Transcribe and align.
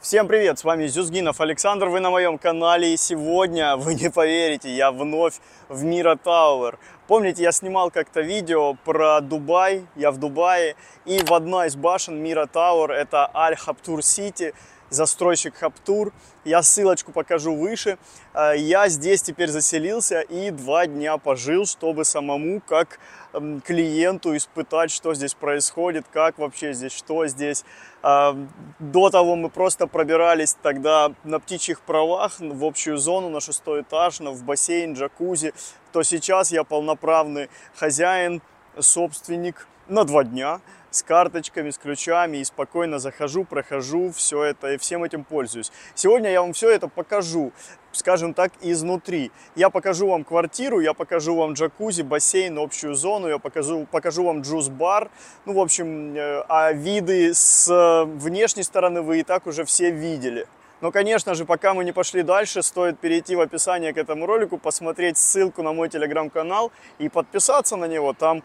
Всем 0.00 0.28
привет, 0.28 0.58
с 0.58 0.64
вами 0.64 0.86
Зюзгинов 0.86 1.42
Александр, 1.42 1.88
вы 1.88 2.00
на 2.00 2.08
моем 2.08 2.38
канале 2.38 2.94
и 2.94 2.96
сегодня, 2.96 3.76
вы 3.76 3.94
не 3.94 4.08
поверите, 4.08 4.74
я 4.74 4.92
вновь 4.92 5.34
в 5.68 5.84
Meera 5.84 6.16
Tower. 6.16 6.78
Помните, 7.06 7.42
я 7.42 7.52
снимал 7.52 7.90
как-то 7.90 8.22
видео 8.22 8.72
про 8.82 9.20
Дубай, 9.20 9.84
я 9.96 10.10
в 10.10 10.16
Дубае, 10.16 10.74
и 11.04 11.22
в 11.22 11.34
одной 11.34 11.66
из 11.66 11.76
башен 11.76 12.16
Meera 12.16 12.46
Tower, 12.46 12.92
это 12.92 13.30
Al 13.34 13.56
Habtoor 13.56 14.02
City, 14.02 14.54
застройщик 14.90 15.54
Habtoor. 15.56 16.12
Я 16.44 16.62
ссылочку 16.62 17.12
покажу 17.12 17.54
выше. 17.54 17.98
Э, 18.34 18.52
я 18.56 18.88
здесь 18.88 19.22
теперь 19.22 19.48
заселился 19.48 20.20
и 20.20 20.50
два 20.50 20.86
дня 20.86 21.16
пожил, 21.16 21.66
чтобы 21.66 22.04
самому 22.04 22.60
как 22.60 22.98
эм, 23.32 23.60
клиенту 23.60 24.36
испытать, 24.36 24.90
что 24.90 25.14
здесь 25.14 25.34
происходит, 25.34 26.06
как 26.12 26.38
вообще 26.38 26.72
здесь, 26.72 26.92
что 26.92 27.26
здесь. 27.26 27.64
Э, 28.02 28.34
до 28.78 29.10
того 29.10 29.36
мы 29.36 29.48
просто 29.48 29.86
пробирались 29.86 30.56
тогда 30.60 31.12
на 31.24 31.40
птичьих 31.40 31.80
правах 31.80 32.40
в 32.40 32.64
общую 32.64 32.98
зону 32.98 33.30
на 33.30 33.40
шестой 33.40 33.82
этаж, 33.82 34.20
в 34.20 34.44
бассейн, 34.44 34.94
джакузи. 34.94 35.54
То 35.92 36.02
сейчас 36.02 36.52
я 36.52 36.64
полноправный 36.64 37.48
хозяин, 37.74 38.42
собственник 38.78 39.66
на 39.88 40.04
два 40.04 40.24
дня 40.24 40.60
с 40.90 41.02
карточками, 41.02 41.70
с 41.70 41.78
ключами 41.78 42.38
и 42.38 42.44
спокойно 42.44 42.98
захожу, 42.98 43.44
прохожу 43.44 44.10
все 44.12 44.44
это 44.44 44.72
и 44.72 44.78
всем 44.78 45.04
этим 45.04 45.24
пользуюсь. 45.24 45.72
Сегодня 45.94 46.30
я 46.30 46.42
вам 46.42 46.52
все 46.52 46.70
это 46.70 46.88
покажу, 46.88 47.52
скажем 47.92 48.34
так, 48.34 48.52
изнутри. 48.60 49.30
Я 49.54 49.70
покажу 49.70 50.08
вам 50.08 50.24
квартиру, 50.24 50.80
я 50.80 50.94
покажу 50.94 51.36
вам 51.36 51.54
джакузи, 51.54 52.02
бассейн, 52.02 52.58
общую 52.58 52.94
зону, 52.94 53.28
я 53.28 53.38
покажу, 53.38 53.86
покажу 53.90 54.24
вам 54.24 54.42
джуз-бар. 54.42 55.10
Ну, 55.46 55.54
в 55.54 55.60
общем, 55.60 56.14
э, 56.16 56.44
а 56.48 56.72
виды 56.72 57.34
с 57.34 57.68
внешней 58.06 58.62
стороны 58.62 59.02
вы 59.02 59.20
и 59.20 59.22
так 59.22 59.46
уже 59.46 59.64
все 59.64 59.90
видели. 59.90 60.46
Но, 60.80 60.90
конечно 60.90 61.34
же, 61.34 61.44
пока 61.44 61.74
мы 61.74 61.84
не 61.84 61.92
пошли 61.92 62.22
дальше, 62.22 62.62
стоит 62.62 62.98
перейти 62.98 63.36
в 63.36 63.40
описание 63.40 63.92
к 63.92 63.98
этому 63.98 64.24
ролику, 64.24 64.56
посмотреть 64.56 65.18
ссылку 65.18 65.62
на 65.62 65.74
мой 65.74 65.90
телеграм-канал 65.90 66.72
и 66.98 67.10
подписаться 67.10 67.76
на 67.76 67.84
него. 67.84 68.14
Там 68.14 68.42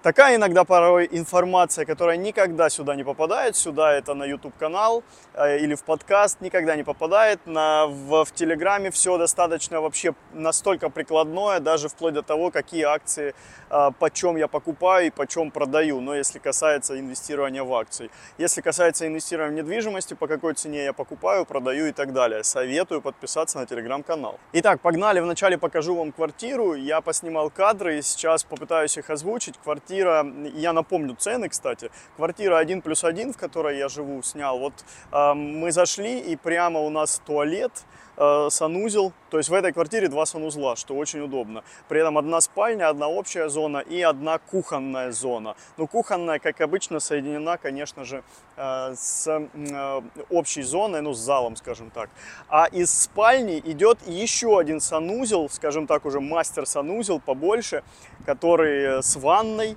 Такая 0.00 0.36
иногда 0.36 0.62
порой 0.62 1.08
информация, 1.10 1.84
которая 1.84 2.16
никогда 2.16 2.70
сюда 2.70 2.94
не 2.94 3.02
попадает, 3.02 3.56
сюда 3.56 3.92
это 3.92 4.14
на 4.14 4.22
YouTube 4.22 4.56
канал 4.56 5.02
э, 5.34 5.58
или 5.58 5.74
в 5.74 5.82
подкаст 5.82 6.40
никогда 6.40 6.76
не 6.76 6.84
попадает, 6.84 7.44
на, 7.46 7.86
в, 7.86 8.24
в 8.24 8.32
Телеграме 8.32 8.92
все 8.92 9.18
достаточно 9.18 9.80
вообще 9.80 10.14
настолько 10.32 10.88
прикладное, 10.88 11.58
даже 11.58 11.88
вплоть 11.88 12.14
до 12.14 12.22
того, 12.22 12.52
какие 12.52 12.84
акции, 12.84 13.34
э, 13.70 13.90
почем 13.98 14.36
я 14.36 14.46
покупаю 14.46 15.08
и 15.08 15.10
почем 15.10 15.50
продаю, 15.50 16.00
но 16.00 16.14
если 16.14 16.38
касается 16.38 16.96
инвестирования 17.00 17.64
в 17.64 17.74
акции. 17.74 18.08
Если 18.38 18.60
касается 18.60 19.04
инвестирования 19.04 19.64
в 19.64 19.66
недвижимости, 19.66 20.14
по 20.14 20.28
какой 20.28 20.54
цене 20.54 20.84
я 20.84 20.92
покупаю, 20.92 21.44
продаю 21.44 21.86
и 21.86 21.92
так 21.92 22.12
далее. 22.12 22.44
Советую 22.44 23.02
подписаться 23.02 23.58
на 23.58 23.66
Телеграм-канал. 23.66 24.38
Итак, 24.52 24.80
погнали, 24.80 25.18
вначале 25.18 25.58
покажу 25.58 25.96
вам 25.96 26.12
квартиру, 26.12 26.74
я 26.74 27.00
поснимал 27.00 27.50
кадры 27.50 27.98
и 27.98 28.02
сейчас 28.02 28.44
попытаюсь 28.44 28.96
их 28.96 29.10
озвучить. 29.10 29.58
Квартира 29.58 29.88
квартира, 29.98 30.26
я 30.54 30.72
напомню 30.72 31.16
цены, 31.16 31.48
кстати, 31.48 31.90
квартира 32.16 32.58
1 32.58 32.82
плюс 32.82 33.04
1, 33.04 33.32
в 33.32 33.36
которой 33.36 33.78
я 33.78 33.88
живу, 33.88 34.22
снял, 34.22 34.58
вот 34.58 34.72
э, 35.12 35.34
мы 35.34 35.72
зашли 35.72 36.20
и 36.20 36.36
прямо 36.36 36.80
у 36.80 36.90
нас 36.90 37.20
туалет, 37.26 37.72
э, 38.18 38.48
санузел, 38.50 39.12
то 39.30 39.38
есть 39.38 39.48
в 39.48 39.54
этой 39.54 39.72
квартире 39.72 40.08
два 40.08 40.26
санузла, 40.26 40.76
что 40.76 40.94
очень 40.94 41.20
удобно. 41.20 41.62
При 41.88 42.00
этом 42.00 42.18
одна 42.18 42.40
спальня, 42.40 42.88
одна 42.88 43.08
общая 43.08 43.48
зона 43.48 43.78
и 43.78 44.02
одна 44.02 44.38
кухонная 44.38 45.12
зона. 45.12 45.54
Ну, 45.76 45.86
кухонная, 45.86 46.38
как 46.38 46.60
обычно, 46.60 47.00
соединена, 47.00 47.56
конечно 47.56 48.04
же, 48.04 48.22
э, 48.56 48.94
с 48.96 49.26
э, 49.28 50.02
общей 50.30 50.62
зоной, 50.62 51.00
ну, 51.00 51.14
с 51.14 51.18
залом, 51.18 51.56
скажем 51.56 51.90
так. 51.90 52.10
А 52.48 52.66
из 52.66 52.90
спальни 52.90 53.58
идет 53.64 53.98
еще 54.06 54.58
один 54.58 54.80
санузел, 54.80 55.48
скажем 55.48 55.86
так, 55.86 56.04
уже 56.04 56.20
мастер-санузел 56.20 57.20
побольше, 57.20 57.82
который 58.26 59.02
с 59.02 59.16
ванной, 59.16 59.76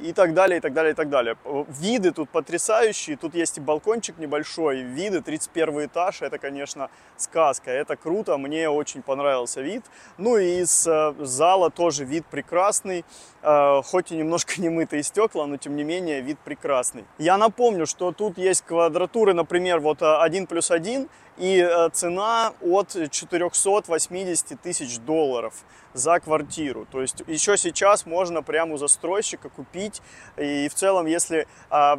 и 0.00 0.12
так 0.12 0.32
далее, 0.32 0.58
и 0.58 0.60
так 0.60 0.72
далее, 0.72 0.92
и 0.92 0.94
так 0.94 1.08
далее. 1.08 1.36
Виды 1.68 2.12
тут 2.12 2.30
потрясающие, 2.30 3.16
тут 3.16 3.34
есть 3.34 3.58
и 3.58 3.60
балкончик 3.60 4.18
небольшой, 4.18 4.82
виды, 4.82 5.20
31 5.20 5.86
этаж, 5.86 6.22
это, 6.22 6.38
конечно, 6.38 6.88
сказка, 7.16 7.70
это 7.70 7.96
круто, 7.96 8.36
мне 8.38 8.68
очень 8.70 9.02
понравился 9.02 9.60
вид. 9.60 9.84
Ну 10.18 10.36
и 10.36 10.60
из 10.60 10.86
э, 10.86 11.14
зала 11.18 11.70
тоже 11.70 12.04
вид 12.04 12.26
прекрасный, 12.26 13.04
э, 13.42 13.82
хоть 13.84 14.12
и 14.12 14.16
немножко 14.16 14.60
немытые 14.60 15.02
стекла, 15.02 15.46
но 15.46 15.56
тем 15.56 15.76
не 15.76 15.84
менее 15.84 16.20
вид 16.20 16.38
прекрасный. 16.44 17.04
Я 17.18 17.36
напомню, 17.36 17.86
что 17.86 18.12
тут 18.12 18.38
есть 18.38 18.62
квадратуры, 18.62 19.34
например, 19.34 19.80
вот 19.80 20.02
1 20.02 20.44
э, 20.44 20.46
плюс 20.46 20.70
1, 20.70 21.08
и 21.38 21.68
цена 21.92 22.54
от 22.62 22.96
480 23.10 24.58
тысяч 24.58 24.98
долларов 25.00 25.52
за 25.92 26.18
квартиру. 26.18 26.86
То 26.90 27.02
есть 27.02 27.22
еще 27.26 27.58
сейчас 27.58 28.06
можно 28.06 28.42
прямо 28.42 28.74
у 28.74 28.76
застройщика 28.78 29.50
купить. 29.56 30.02
И 30.36 30.68
в 30.68 30.74
целом, 30.74 31.06
если 31.06 31.46
а, 31.70 31.98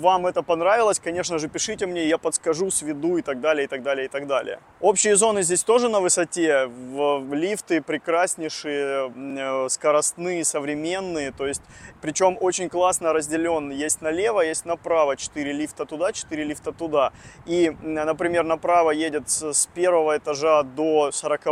вам 0.00 0.26
это 0.26 0.42
понравилось, 0.42 0.98
конечно 0.98 1.38
же, 1.38 1.48
пишите 1.48 1.86
мне, 1.86 2.08
я 2.08 2.18
подскажу, 2.18 2.70
сведу 2.70 3.18
и 3.18 3.22
так 3.22 3.40
далее, 3.40 3.64
и 3.64 3.68
так 3.68 3.82
далее, 3.82 4.06
и 4.06 4.08
так 4.08 4.26
далее. 4.26 4.58
Общие 4.80 5.16
зоны 5.16 5.42
здесь 5.42 5.62
тоже 5.62 5.88
на 5.88 6.00
высоте. 6.00 6.66
В, 6.66 7.34
лифты 7.34 7.82
прекраснейшие, 7.82 9.12
э, 9.16 9.68
скоростные, 9.68 10.44
современные. 10.44 11.32
То 11.32 11.46
есть, 11.46 11.62
причем 12.00 12.38
очень 12.40 12.68
классно 12.68 13.12
разделен. 13.12 13.70
Есть 13.70 14.00
налево, 14.00 14.40
есть 14.40 14.64
направо. 14.64 15.16
4 15.16 15.52
лифта 15.52 15.84
туда, 15.84 16.12
4 16.12 16.44
лифта 16.44 16.72
туда. 16.72 17.12
И, 17.46 17.76
например, 17.82 18.44
направо 18.44 18.90
едет 18.90 19.28
с 19.28 19.66
первого 19.74 20.16
этажа 20.16 20.62
до 20.62 21.10
40 21.12 21.46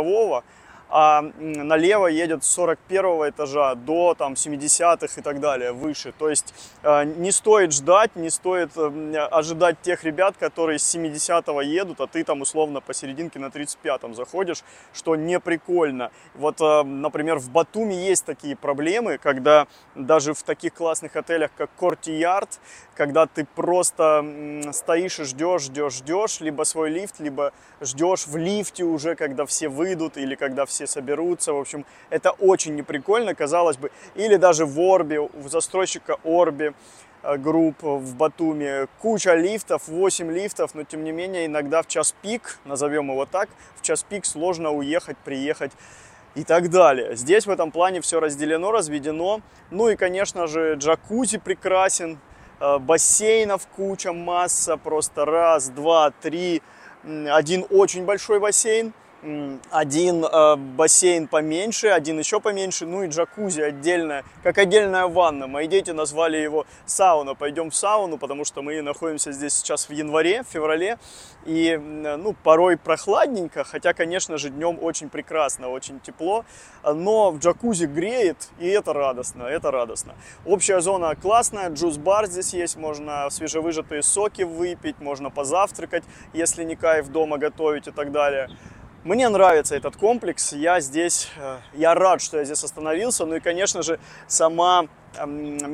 а 0.89 1.21
налево 1.39 2.07
едет 2.07 2.43
с 2.43 2.47
41 2.51 3.29
этажа 3.29 3.75
до 3.75 4.15
там 4.15 4.33
70-х 4.33 5.19
и 5.19 5.21
так 5.21 5.39
далее, 5.39 5.71
выше. 5.71 6.13
То 6.17 6.29
есть 6.29 6.53
э, 6.83 7.03
не 7.03 7.31
стоит 7.31 7.73
ждать, 7.73 8.15
не 8.15 8.29
стоит 8.29 8.71
ожидать 8.75 9.81
тех 9.81 10.03
ребят, 10.03 10.35
которые 10.37 10.79
с 10.79 10.95
70-го 10.95 11.61
едут, 11.61 12.01
а 12.01 12.07
ты 12.07 12.23
там 12.23 12.41
условно 12.41 12.81
посерединке 12.81 13.39
на 13.39 13.45
35-м 13.45 14.15
заходишь, 14.15 14.63
что 14.93 15.15
не 15.15 15.39
прикольно. 15.39 16.11
Вот, 16.33 16.59
э, 16.59 16.83
например, 16.83 17.37
в 17.37 17.49
Батуми 17.49 17.93
есть 17.93 18.25
такие 18.25 18.55
проблемы, 18.55 19.17
когда 19.17 19.67
даже 19.95 20.33
в 20.33 20.43
таких 20.43 20.73
классных 20.73 21.15
отелях, 21.15 21.51
как 21.55 21.69
Кортиярд, 21.79 22.59
когда 22.95 23.27
ты 23.27 23.45
просто 23.45 24.25
стоишь 24.73 25.19
и 25.19 25.23
ждешь, 25.23 25.63
ждешь, 25.63 25.93
ждешь, 25.93 26.39
либо 26.41 26.63
свой 26.63 26.89
лифт, 26.89 27.19
либо 27.19 27.53
ждешь 27.79 28.27
в 28.27 28.35
лифте 28.35 28.83
уже, 28.83 29.15
когда 29.15 29.45
все 29.45 29.69
выйдут 29.69 30.17
или 30.17 30.35
когда 30.35 30.65
все 30.65 30.78
соберутся. 30.87 31.53
В 31.53 31.59
общем, 31.59 31.85
это 32.09 32.31
очень 32.31 32.75
неприкольно, 32.75 33.35
казалось 33.35 33.77
бы. 33.77 33.91
Или 34.15 34.35
даже 34.35 34.65
в 34.65 34.79
Орбе, 34.79 35.19
у 35.19 35.29
застройщика 35.47 36.17
Орби 36.23 36.73
э, 37.23 37.37
групп 37.37 37.81
в 37.81 38.15
Батуми 38.15 38.87
куча 38.99 39.35
лифтов, 39.35 39.87
8 39.87 40.31
лифтов, 40.31 40.75
но 40.75 40.83
тем 40.83 41.03
не 41.03 41.11
менее 41.11 41.45
иногда 41.45 41.81
в 41.81 41.87
час 41.87 42.13
пик, 42.21 42.59
назовем 42.65 43.11
его 43.11 43.25
так, 43.25 43.49
в 43.75 43.81
час 43.81 44.03
пик 44.03 44.25
сложно 44.25 44.71
уехать, 44.71 45.17
приехать 45.17 45.71
и 46.35 46.43
так 46.43 46.69
далее. 46.69 47.15
Здесь 47.15 47.45
в 47.45 47.49
этом 47.49 47.71
плане 47.71 48.01
все 48.01 48.19
разделено, 48.19 48.71
разведено. 48.71 49.41
Ну 49.71 49.89
и, 49.89 49.95
конечно 49.95 50.47
же, 50.47 50.75
джакузи 50.75 51.37
прекрасен, 51.37 52.19
Э, 52.59 52.77
бассейнов 52.77 53.67
куча, 53.67 54.11
масса, 54.11 54.75
просто 54.75 55.23
раз, 55.23 55.69
два, 55.69 56.11
три, 56.11 56.61
один 57.03 57.65
очень 57.69 58.03
большой 58.03 58.41
бассейн, 58.41 58.93
один 59.69 60.23
э, 60.23 60.55
бассейн 60.55 61.27
поменьше, 61.27 61.87
один 61.87 62.19
еще 62.19 62.39
поменьше, 62.39 62.85
ну 62.85 63.03
и 63.03 63.07
джакузи 63.07 63.61
отдельная, 63.61 64.23
как 64.43 64.57
отдельная 64.57 65.07
ванна. 65.07 65.47
Мои 65.47 65.67
дети 65.67 65.91
назвали 65.91 66.37
его 66.37 66.65
сауна. 66.85 67.35
Пойдем 67.35 67.69
в 67.69 67.75
сауну, 67.75 68.17
потому 68.17 68.45
что 68.45 68.61
мы 68.61 68.81
находимся 68.81 69.31
здесь 69.31 69.53
сейчас 69.55 69.89
в 69.89 69.91
январе, 69.91 70.43
в 70.43 70.47
феврале, 70.47 70.97
и 71.45 71.77
ну, 71.77 72.33
порой 72.43 72.77
прохладненько, 72.77 73.63
хотя, 73.63 73.93
конечно 73.93 74.37
же, 74.37 74.49
днем 74.49 74.79
очень 74.81 75.09
прекрасно, 75.09 75.69
очень 75.69 75.99
тепло, 75.99 76.45
но 76.83 77.31
в 77.31 77.39
джакузи 77.39 77.85
греет, 77.85 78.49
и 78.59 78.67
это 78.67 78.93
радостно, 78.93 79.43
это 79.43 79.71
радостно. 79.71 80.15
Общая 80.45 80.79
зона 80.79 81.15
классная, 81.15 81.69
джуз-бар 81.69 82.27
здесь 82.27 82.53
есть, 82.53 82.77
можно 82.77 83.29
свежевыжатые 83.29 84.01
соки 84.01 84.43
выпить, 84.43 84.99
можно 84.99 85.29
позавтракать, 85.29 86.03
если 86.33 86.63
не 86.63 86.75
кайф 86.75 87.09
дома 87.09 87.37
готовить 87.37 87.87
и 87.87 87.91
так 87.91 88.11
далее. 88.11 88.49
Мне 89.05 89.29
нравится 89.29 89.77
этот 89.77 89.95
комплекс, 89.95 90.51
я 90.51 90.81
здесь, 90.81 91.29
э, 91.37 91.59
я 91.73 91.95
рад, 91.95 92.21
что 92.21 92.37
я 92.37 92.43
здесь 92.43 92.61
остановился, 92.65 93.25
ну 93.25 93.35
и, 93.35 93.39
конечно 93.39 93.81
же, 93.81 93.97
сама, 94.27 94.87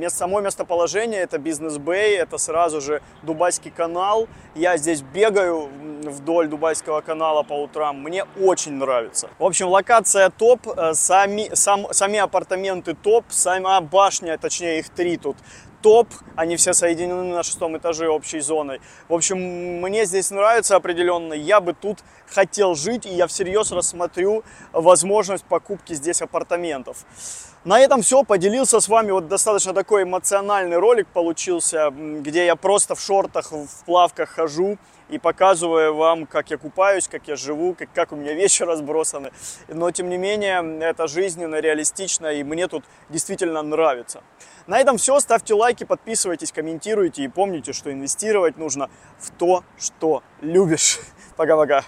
само 0.10 0.42
местоположение, 0.42 1.22
это 1.22 1.40
бизнес-бэй, 1.40 2.18
это 2.18 2.38
сразу 2.38 2.82
же 2.82 3.02
Дубайский 3.24 3.72
канал, 3.72 4.28
я 4.54 4.78
здесь 4.78 5.02
бегаю 5.02 5.70
вдоль 6.04 6.48
Дубайского 6.48 7.02
канала 7.02 7.42
по 7.42 7.54
утрам, 7.54 8.00
мне 8.00 8.26
очень 8.40 8.74
нравится. 8.74 9.28
В 9.40 9.44
общем, 9.44 9.70
локация 9.70 10.30
топ, 10.30 10.68
э, 10.68 10.94
сами, 10.94 11.50
сам, 11.56 11.88
сами 11.92 12.20
апартаменты 12.20 12.94
топ, 12.94 13.26
сама 13.30 13.82
башня, 13.82 14.38
точнее 14.38 14.78
их 14.80 14.90
три 14.90 15.18
тут, 15.18 15.38
топ, 15.86 16.08
они 16.36 16.56
все 16.56 16.74
соединены 16.74 17.22
на 17.22 17.44
шестом 17.44 17.78
этаже 17.78 18.10
общей 18.10 18.40
зоной. 18.40 18.82
В 19.08 19.14
общем, 19.14 19.38
мне 19.38 20.06
здесь 20.06 20.32
нравится 20.32 20.76
определенно, 20.76 21.34
я 21.34 21.62
бы 21.62 21.74
тут 21.74 22.00
хотел 22.26 22.74
жить, 22.74 23.06
и 23.06 23.10
я 23.10 23.28
всерьез 23.28 23.72
рассмотрю 23.72 24.44
возможность 24.74 25.46
покупки 25.46 25.94
здесь 25.94 26.24
апартаментов. 26.24 27.06
На 27.66 27.80
этом 27.80 28.02
все, 28.02 28.24
поделился 28.24 28.80
с 28.80 28.88
вами, 28.88 29.12
вот 29.12 29.28
достаточно 29.28 29.74
такой 29.74 30.04
эмоциональный 30.04 30.78
ролик 30.78 31.08
получился, 31.08 31.92
где 31.92 32.48
я 32.48 32.56
просто 32.56 32.96
в 32.96 33.00
шортах, 33.00 33.52
в 33.52 33.86
плавках 33.86 34.30
хожу 34.30 34.80
и 35.10 35.20
показываю 35.20 35.96
вам, 35.96 36.26
как 36.26 36.50
я 36.50 36.58
купаюсь, 36.58 37.08
как 37.08 37.28
я 37.28 37.36
живу, 37.36 37.76
как, 37.76 37.90
как 37.94 38.12
у 38.12 38.16
меня 38.16 38.34
вещи 38.34 38.64
разбросаны. 38.64 39.32
Но, 39.68 39.92
тем 39.92 40.10
не 40.10 40.18
менее, 40.18 40.80
это 40.82 41.08
жизненно, 41.08 41.56
реалистично, 41.60 42.28
и 42.28 42.44
мне 42.44 42.68
тут 42.68 42.84
действительно 43.10 43.62
нравится. 43.62 44.24
На 44.68 44.80
этом 44.80 44.98
все, 44.98 45.20
ставьте 45.20 45.54
лайки, 45.76 45.84
подписывайтесь, 45.84 46.54
комментируйте 46.54 47.24
и 47.24 47.28
помните, 47.28 47.74
что 47.74 47.92
инвестировать 47.92 48.58
нужно 48.58 48.90
в 49.20 49.30
то, 49.32 49.64
что 49.78 50.24
любишь. 50.42 51.00
Пока-пока. 51.36 51.84